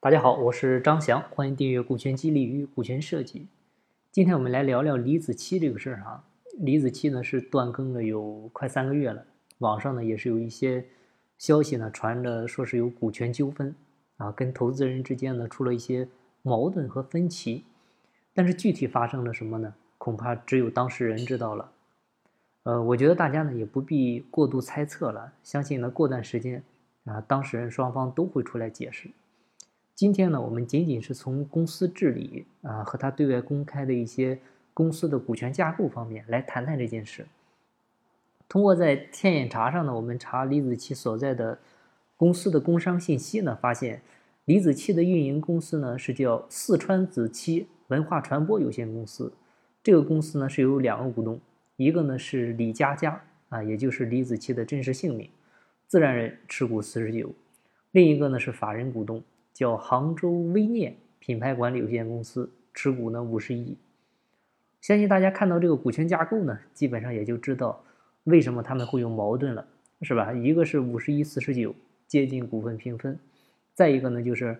[0.00, 3.40] 大家好，我是张翔，欢迎订阅《股权激励与股权设计》。
[4.12, 6.24] 今天我们来聊聊李子柒这个事儿啊。
[6.56, 9.26] 李子柒呢是断更了有快三个月了，
[9.58, 10.86] 网上呢也是有一些
[11.36, 13.74] 消息呢传着说是有股权纠纷
[14.18, 16.08] 啊，跟投资人之间呢出了一些
[16.42, 17.64] 矛盾和分歧。
[18.32, 19.74] 但是具体发生了什么呢？
[19.98, 21.72] 恐怕只有当事人知道了。
[22.62, 26.62] 呃，我觉得大家呢也不必过度猜测了，相信呢过段时间
[27.04, 29.10] 啊，当事人双方都会出来解释。
[29.98, 34.38] 今天呢，我们仅仅是从公司治理啊和他对外公开的一些
[34.72, 37.26] 公司的股权架构方面来谈谈这件事。
[38.48, 41.58] 通过在天眼查上呢，我们查李子柒所在的
[42.16, 44.00] 公司的工商信息呢，发现
[44.44, 49.32] 李子柒的运营公司呢是叫四川子柒文化传播有限公司。
[49.82, 51.40] 这个公司呢是有两个股东，
[51.74, 55.28] 一个呢是李佳佳啊，也就是李子柒的真实姓名，
[55.88, 57.30] 自然人持股四十九；
[57.90, 59.20] 另一个呢是法人股东。
[59.58, 63.76] 叫杭州微念品牌管理有限公司，持股呢五十亿。
[64.80, 67.82] 相信大家看到这个股权架构呢，基本上也就知道
[68.22, 69.66] 为什么他们会有矛盾了，
[70.02, 70.32] 是吧？
[70.32, 71.74] 一个是五十一四十九
[72.06, 73.18] 接近股份平分，
[73.74, 74.56] 再一个呢就是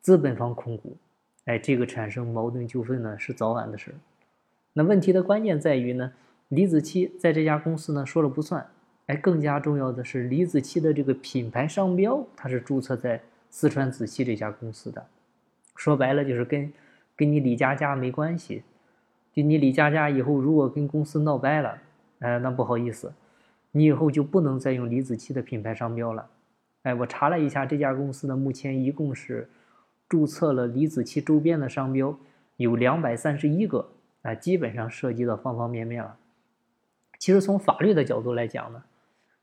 [0.00, 0.96] 资本方控股，
[1.44, 3.94] 哎，这个产生矛盾纠纷呢是早晚的事。
[4.72, 6.12] 那问题的关键在于呢，
[6.48, 8.66] 李子柒在这家公司呢说了不算，
[9.06, 13.20] 哎，更加重要的是李子柒的这个品牌商标，它是注册在。
[13.50, 15.04] 四川子柒这家公司的，
[15.76, 16.72] 说白了就是跟
[17.16, 18.62] 跟你李佳佳没关系。
[19.32, 21.78] 就你李佳佳以后如果跟公司闹掰了，
[22.20, 23.12] 哎，那不好意思，
[23.72, 26.28] 你以后就不能再用李子柒的品牌商标了。
[26.82, 29.48] 哎，我查了一下，这家公司呢，目前一共是
[30.08, 32.18] 注册了李子柒周边的商标
[32.56, 33.90] 有两百三十一个，
[34.22, 36.16] 啊，基本上涉及到方方面面了。
[37.18, 38.82] 其实从法律的角度来讲呢，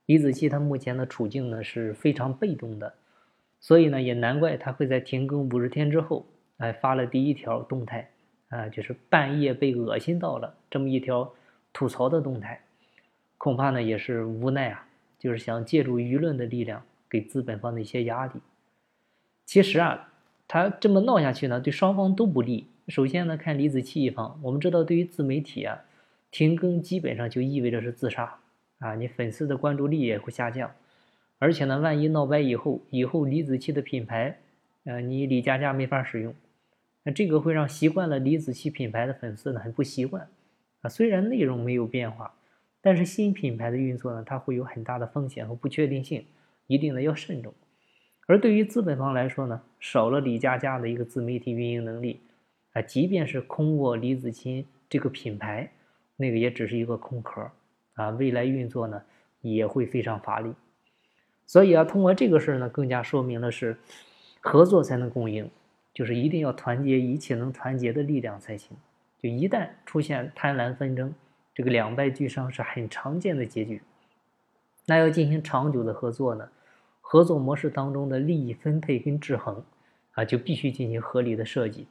[0.07, 2.93] 李子柒他目前的处境呢是非常被动的。
[3.59, 6.25] 所以呢，也难怪他会在停更五十天之后，
[6.57, 8.09] 哎，发了第一条动态，
[8.49, 11.33] 啊，就是半夜被恶心到了这么一条
[11.73, 12.61] 吐槽的动态，
[13.37, 14.87] 恐怕呢也是无奈啊，
[15.19, 18.33] 就是想借助舆论的力量给资本方的一些压力。
[19.45, 20.13] 其实啊，
[20.47, 22.67] 他这么闹下去呢，对双方都不利。
[22.87, 25.81] 首先呢，看李子柒一方，我们知道，对于自媒体啊，
[26.31, 28.39] 停更基本上就意味着是自杀
[28.79, 30.71] 啊，你粉丝的关注力也会下降。
[31.39, 34.39] 而且呢，万一闹掰以后，以后李子柒的品牌，
[34.85, 36.33] 呃，你李佳佳没法使用，
[37.03, 40.27] 那这个会让习惯了李子柒品牌的粉丝呢很不习惯，
[40.81, 42.33] 啊，虽然内容没有变化，
[42.81, 46.25] 但是新品牌的运作呢，它会有很大的风险和不确定性，
[46.65, 47.53] 一定呢要慎重。
[48.25, 52.19] 而对于资本方来说呢，少了李佳佳的一个自媒体运营能力，
[52.73, 55.69] 啊，即便是空过李子柒这个品牌，
[56.15, 57.49] 那个也只是一个空壳，
[57.93, 59.01] 啊，未来运作呢
[59.41, 60.51] 也会非常乏力。
[61.47, 63.77] 所以啊，通过这个事儿呢，更加说明了是
[64.41, 65.49] 合作才能共赢，
[65.93, 68.75] 就是一定要团结一切能团结的力量才行。
[69.17, 71.15] 就一旦出现贪婪纷争，
[71.55, 73.81] 这个两败俱伤是很常见的结局。
[74.85, 76.49] 那要进行长久的合作呢，
[76.99, 79.63] 合作模式当中的利益分配跟制衡
[80.13, 81.87] 啊，就必须进行合理的设计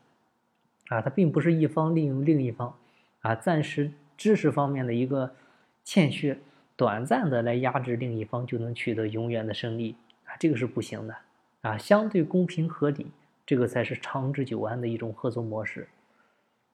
[0.89, 2.77] 啊，它并不是一方利用另一方
[3.23, 5.35] 啊，暂时知识方面的一个
[5.83, 6.39] 欠缺。
[6.77, 11.17] 短暂的来压制另一方就能取得永远的胜利啊，这个是不行的
[11.63, 11.79] 啊！
[11.79, 13.07] 相对公平合理，
[13.47, 15.89] 这个才是长治久安的一种合作模式。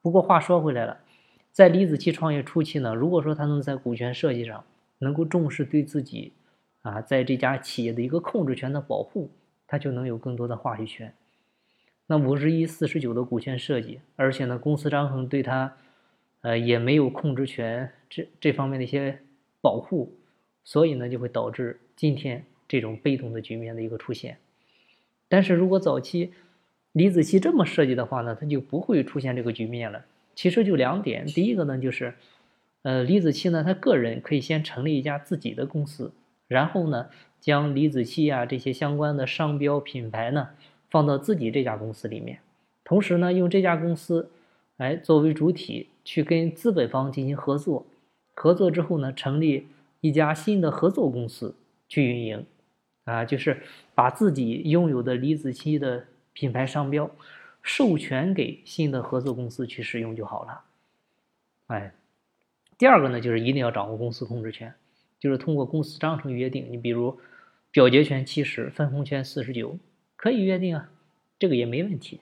[0.01, 0.99] 不过话说回来了，
[1.53, 4.65] 在李子柒创业初期呢，如果说他能在股权设计上
[4.99, 6.33] 能够重视对自己
[6.83, 9.31] 啊，在这家企业的一个控制权的保护，
[9.69, 11.15] 他就能有更多的话语权。
[12.09, 15.77] 那五十一四十九的股权设计，而且呢，公司章程对他
[16.41, 19.21] 呃也没有控制权这这方面的一些。
[19.63, 20.13] 保护，
[20.65, 24.37] 所以呢就会导致今天这种被动的局面的一个出现。
[25.29, 26.33] 但是如果早期
[26.93, 30.05] 李子柒这么设计的话呢，他就不会出现这个局面了。
[30.35, 32.15] 其实就两点，第一个呢就是，
[32.83, 36.13] 呃，李子柒呢他个人可以先成立一家自己的公司，
[36.49, 37.09] 然后呢
[37.41, 40.51] 将李子柒啊这些相关的商标品牌呢
[40.91, 42.41] 放到自己这家公司里面，
[42.83, 44.29] 同时呢用这家公司
[44.77, 47.87] 来作为主体去跟资本方进行合作。
[48.35, 49.69] 合作之后呢，成立
[50.01, 51.55] 一家新的合作公司
[51.89, 52.47] 去运营，
[53.05, 53.63] 啊，就是
[53.95, 57.11] 把自己拥有的李子柒的品牌商标
[57.63, 60.63] 授权给新的合作公司去使用就好了。
[61.69, 61.93] 哎，
[62.77, 64.75] 第二个呢，就是一定要掌握公司控制权，
[65.21, 67.21] 就是通过公司章程约定，你比如
[67.71, 69.79] 表决权七十，分红权四十九，
[70.17, 70.91] 可以约定啊，
[71.39, 72.21] 这个也没问题。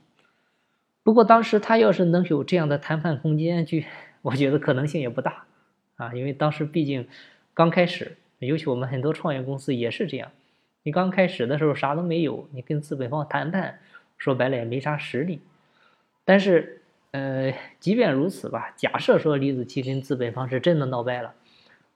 [1.02, 3.86] 不过当时他要是能有这样的谈判空间，去，
[4.22, 5.46] 我觉得可能性也不大。
[6.00, 7.06] 啊，因为当时毕竟
[7.52, 10.30] 刚开始，尤其我们很多创业公司也是这样。
[10.82, 13.78] 你刚开始的时候啥都没有，你跟资本方谈判，
[14.16, 15.40] 说白了也没啥实力。
[16.24, 16.80] 但是，
[17.10, 21.34] 呃，即便如此吧，假设说李子柒跟资本方是真的闹掰了，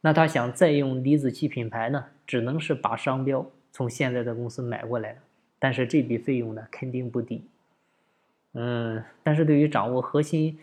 [0.03, 5.17] 那他想再用李子柒品牌呢，只能是把商标从现在的公司买过来。
[5.59, 7.43] 但是这笔费用呢，肯定不低。
[8.53, 10.59] 嗯，但是对于掌握核心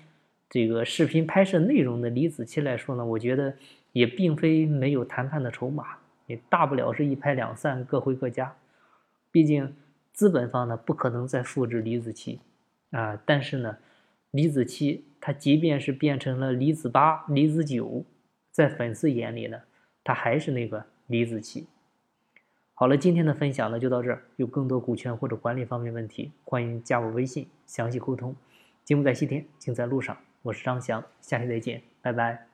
[0.51, 3.55] 这个视频拍摄内容的李子柒来说呢，我觉得
[3.93, 8.53] 也并非没有谈判的筹码，也大不了是一拍两散，各回各家。
[9.31, 9.73] 毕竟
[10.11, 12.39] 资本方呢不可能再复制李子柒
[12.89, 13.77] 啊，但是呢，
[14.31, 18.03] 李子柒他即便是变成了李子八、李子九，
[18.51, 19.61] 在粉丝眼里呢，
[20.03, 21.63] 他还是那个李子柒。
[22.73, 24.23] 好了，今天的分享呢就到这儿。
[24.35, 28.35] 有更多股权或者管理方面问题，欢迎加我微信详细沟通。
[28.83, 30.17] 节目在西天，尽在路上。
[30.43, 32.50] 我是张翔，下期再见，拜拜。